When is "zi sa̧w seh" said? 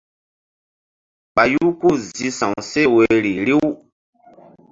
2.15-2.87